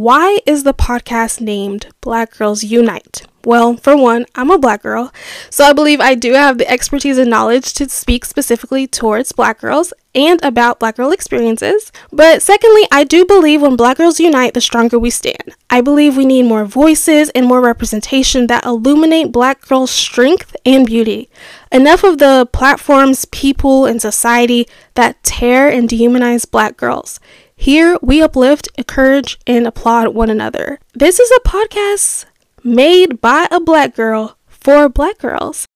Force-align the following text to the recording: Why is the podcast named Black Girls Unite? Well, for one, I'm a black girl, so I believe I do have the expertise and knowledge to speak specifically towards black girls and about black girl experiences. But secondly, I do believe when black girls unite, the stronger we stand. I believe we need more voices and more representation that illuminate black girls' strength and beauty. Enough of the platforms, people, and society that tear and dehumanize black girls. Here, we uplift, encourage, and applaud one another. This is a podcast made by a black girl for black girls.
Why 0.00 0.38
is 0.46 0.62
the 0.62 0.72
podcast 0.72 1.42
named 1.42 1.88
Black 2.00 2.38
Girls 2.38 2.64
Unite? 2.64 3.20
Well, 3.44 3.76
for 3.76 3.94
one, 3.94 4.24
I'm 4.34 4.50
a 4.50 4.56
black 4.56 4.82
girl, 4.82 5.12
so 5.50 5.62
I 5.66 5.74
believe 5.74 6.00
I 6.00 6.14
do 6.14 6.32
have 6.32 6.56
the 6.56 6.70
expertise 6.70 7.18
and 7.18 7.28
knowledge 7.28 7.74
to 7.74 7.86
speak 7.90 8.24
specifically 8.24 8.86
towards 8.86 9.32
black 9.32 9.60
girls 9.60 9.92
and 10.14 10.42
about 10.42 10.80
black 10.80 10.96
girl 10.96 11.12
experiences. 11.12 11.92
But 12.10 12.40
secondly, 12.40 12.84
I 12.90 13.04
do 13.04 13.26
believe 13.26 13.60
when 13.60 13.76
black 13.76 13.98
girls 13.98 14.18
unite, 14.18 14.54
the 14.54 14.62
stronger 14.62 14.98
we 14.98 15.10
stand. 15.10 15.54
I 15.68 15.82
believe 15.82 16.16
we 16.16 16.24
need 16.24 16.44
more 16.44 16.64
voices 16.64 17.28
and 17.34 17.44
more 17.44 17.60
representation 17.60 18.46
that 18.46 18.64
illuminate 18.64 19.32
black 19.32 19.60
girls' 19.68 19.90
strength 19.90 20.56
and 20.64 20.86
beauty. 20.86 21.28
Enough 21.70 22.04
of 22.04 22.16
the 22.16 22.48
platforms, 22.54 23.26
people, 23.26 23.84
and 23.84 24.00
society 24.00 24.66
that 24.94 25.22
tear 25.22 25.68
and 25.68 25.90
dehumanize 25.90 26.50
black 26.50 26.78
girls. 26.78 27.20
Here, 27.60 27.98
we 28.00 28.22
uplift, 28.22 28.70
encourage, 28.78 29.38
and 29.46 29.66
applaud 29.66 30.14
one 30.14 30.30
another. 30.30 30.80
This 30.94 31.20
is 31.20 31.30
a 31.30 31.46
podcast 31.46 32.24
made 32.64 33.20
by 33.20 33.48
a 33.50 33.60
black 33.60 33.94
girl 33.94 34.38
for 34.46 34.88
black 34.88 35.18
girls. 35.18 35.68